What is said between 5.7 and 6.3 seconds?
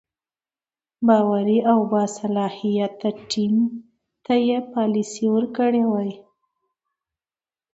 وای.